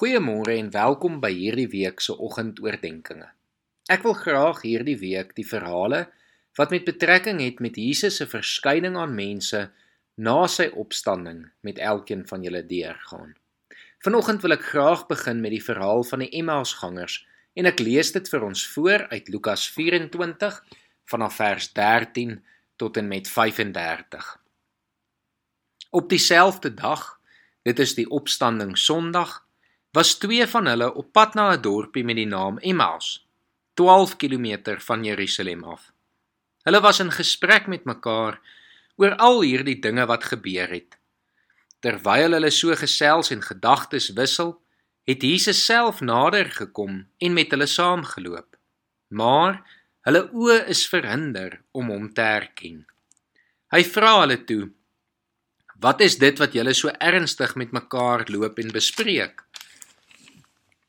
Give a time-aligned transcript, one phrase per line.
[0.00, 3.34] Goeiemôre en welkom by hierdie week se oggendoordenkings.
[3.92, 6.06] Ek wil graag hierdie week die verhale
[6.56, 9.60] wat met betrekking het met Jesus se verskyning aan mense
[10.16, 13.34] na sy opstanding met elkeen van julle deurgaan.
[14.00, 17.18] Vanoggend wil ek graag begin met die verhaal van die Emmausgangers
[17.60, 20.62] en ek lees dit vir ons voor uit Lukas 24
[21.12, 22.38] vanaf vers 13
[22.80, 24.32] tot en met 35.
[25.92, 27.04] Op dieselfde dag,
[27.68, 29.42] dit is die opstanding Sondag,
[29.90, 33.26] was twee van hulle op pad na 'n dorpie met die naam Emmaus,
[33.74, 35.92] 12 km van Jerusalem af.
[36.62, 38.40] Hulle was in gesprek met mekaar
[38.96, 40.98] oor al hierdie dinge wat gebeur het.
[41.80, 44.60] Terwyl hulle so gesels en gedagtes wissel,
[45.08, 48.56] het Jesus self nader gekom en met hulle saamgeloop.
[49.08, 49.62] Maar
[50.06, 52.84] hulle oë is verhinder om hom te herken.
[53.72, 54.70] Hy vra hulle toe:
[55.80, 59.49] "Wat is dit wat julle so ernstig met mekaar loop en bespreek?"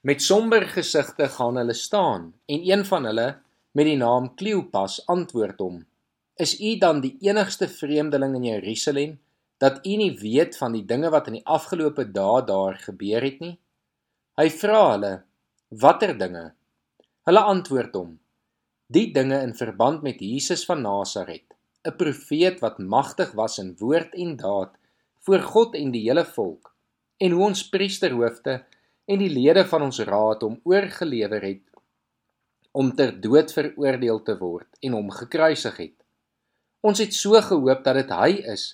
[0.00, 3.26] Met somber gesigte gaan hulle staan en een van hulle
[3.76, 5.82] met die naam Kleopas antwoord hom:
[6.40, 9.18] "Is u dan die enigste vreemdeling in Jerusalem
[9.58, 13.44] dat u nie weet van die dinge wat in die afgelope dae daar gebeur het
[13.44, 13.58] nie?"
[14.40, 15.12] Hy vra hulle:
[15.68, 16.46] "Watter dinge?"
[17.28, 18.18] Hulle antwoord hom:
[18.86, 21.44] "Die dinge in verband met Jesus van Nasaret,
[21.84, 24.72] 'n profeet wat magtig was in woord en daad
[25.20, 26.74] voor God en die hele volk,
[27.18, 28.64] en hoe ons priesterhoofde
[29.10, 31.64] en die lede van ons raad hom oorgelewer het
[32.70, 35.96] om ter dood veroordeel te word en hom gekruisig het.
[36.86, 38.68] Ons het so gehoop dat dit hy is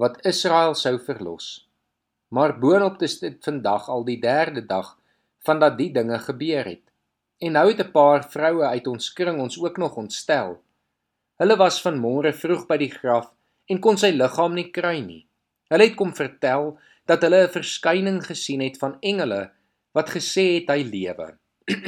[0.00, 1.68] wat Israel sou verlos.
[2.32, 4.96] Maar boonop dis dit vandag al die derde dag
[5.44, 6.84] van dat die dinge gebeur het.
[7.44, 10.60] En nou het 'n paar vroue uit ons kring ons ook nog ontstel.
[11.36, 13.30] Hulle was van môre vroeg by die graf
[13.68, 15.26] en kon sy liggaam nie kry nie.
[15.68, 19.50] Hulle het kom vertel dat hulle 'n verskyning gesien het van engele
[19.96, 21.28] wat gesê het hy lewe.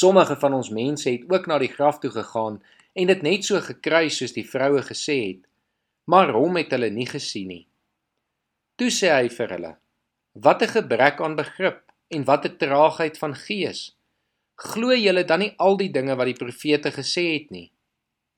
[0.00, 2.60] Sommige van ons mense het ook na die graf toe gegaan
[2.94, 5.44] en dit net so gekry soos die vroue gesê het,
[6.10, 7.64] maar hom het hulle nie gesien nie.
[8.78, 9.72] Toe sê hy vir hulle:
[10.34, 13.96] "Wat 'n gebrek aan begrip en wat 'n traagheid van gees.
[14.54, 17.72] Glo julle dan nie al die dinge wat die profete gesê het nie?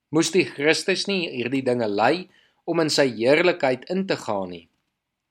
[0.09, 2.29] Moes die Christus nie hierdie dinge ly
[2.65, 4.69] om in sy heerlikheid in te gaan nie?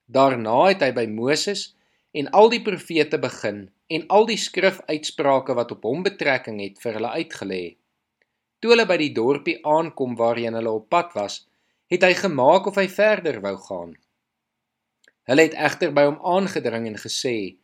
[0.06, 1.76] Daarna het hy by Moses
[2.12, 6.98] en al die profete begin en al die skrifuitsprake wat op hom betrekking het vir
[7.00, 7.64] hulle uitgelê.
[8.60, 11.42] Toe hulle by die dorpie aankom waarheen hulle op pad was,
[11.92, 13.96] het hy gemaak of hy verder wou gaan.
[15.28, 17.58] Hulle het egter by hom aangedring en gesê: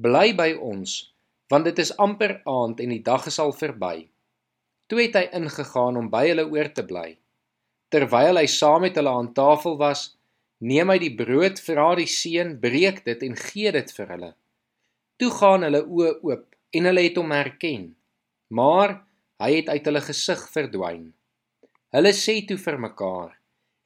[0.00, 1.12] "Bly by ons,
[1.50, 4.08] want dit is amper aand en die dag is al verby."
[4.86, 7.18] Toe het hy ingegaan om by hulle oor te bly.
[7.90, 10.15] Terwyl hy saam met hulle aan tafel was,
[10.64, 14.30] Neem hy die brood, vra die seun, breek dit en gee dit vir hulle.
[15.20, 16.46] Toe gaan hulle oë oop
[16.76, 17.90] en hulle het hom herken.
[18.48, 19.02] Maar
[19.42, 21.04] hy het uit hulle gesig verdwyn.
[21.92, 23.36] Hulle sê toe vir mekaar: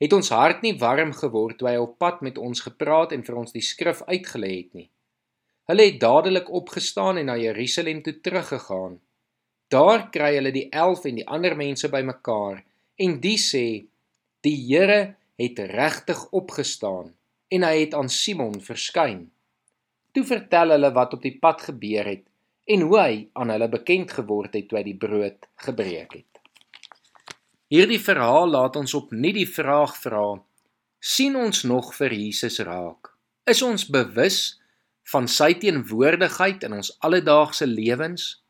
[0.00, 3.36] "Het ons hart nie warm geword toe hy op pad met ons gepraat en vir
[3.36, 4.90] ons die skrif uitgelê het nie?"
[5.70, 8.98] Hulle het dadelik opgestaan en na Jerusalem toe teruggegaan.
[9.70, 12.64] Daar kry hulle die 11 en die ander mense bymekaar
[12.98, 13.86] en die sê:
[14.42, 17.14] "Die Here het regtig opgestaan
[17.50, 19.24] en hy het aan Simon verskyn.
[20.14, 22.26] Toe vertel hulle wat op die pad gebeur het
[22.70, 26.30] en hoe hy aan hulle bekend geword het toe hy die brood gebreek het.
[27.70, 30.24] Hierdie verhaal laat ons opnuut die vraag vra:
[30.98, 33.12] sien ons nog vir Jesus raak?
[33.46, 34.60] Is ons bewus
[35.12, 38.42] van sy teenwoordigheid in ons alledaagse lewens?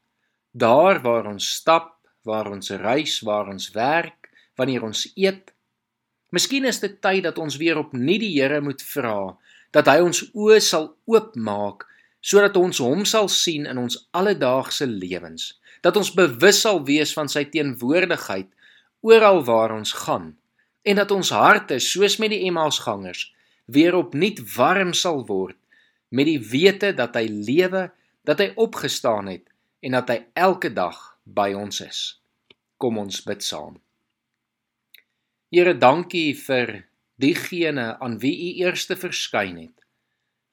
[0.53, 5.53] Daar waar ons stap, waar ons reis, waar ons werk, wanneer ons eet,
[6.31, 9.37] Miskien is dit tyd dat ons weer opnuut die Here moet vra
[9.75, 11.87] dat hy ons oë sal oopmaak
[12.21, 17.31] sodat ons hom sal sien in ons alledaagse lewens, dat ons bewus sal wees van
[17.33, 18.51] sy teenwoordigheid
[19.07, 20.35] oral waar ons gaan
[20.85, 23.31] en dat ons harte soos met die Emmausgangers
[23.67, 25.57] weer opnuut warm sal word
[26.11, 27.89] met die wete dat hy lewe,
[28.27, 29.47] dat hy opgestaan het
[29.81, 32.01] en dat hy elke dag by ons is.
[32.81, 33.79] Kom ons bid saam.
[35.51, 36.85] Here, dankie vir
[37.19, 39.77] diegene aan wie U eerste verskyn het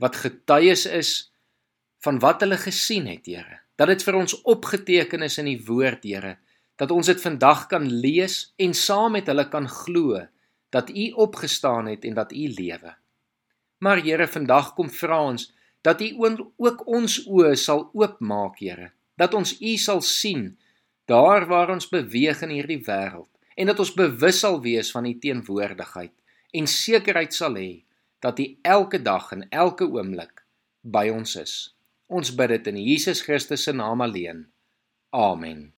[0.01, 1.11] wat getuies is
[2.05, 3.59] van wat hulle gesien het, Here.
[3.77, 6.39] Dat dit vir ons opgeteken is in die woord, Here,
[6.81, 10.23] dat ons dit vandag kan lees en saam met hulle kan glo
[10.73, 12.97] dat U opgestaan het en dat U lewe.
[13.85, 15.51] Maar Here, vandag kom vra ons
[15.85, 16.09] dat U
[16.57, 20.55] ook ons oë sal oopmaak, Here, dat ons U sal sien
[21.05, 25.15] daar waar ons beweeg in hierdie wêreld en dat ons bewus sal wees van u
[25.19, 26.13] teenwoordigheid
[26.57, 27.71] en sekerheid sal hê
[28.21, 30.43] dat u elke dag en elke oomblik
[30.81, 31.55] by ons is.
[32.07, 34.45] Ons bid dit in Jesus Christus se naam alleen.
[35.09, 35.76] Amen.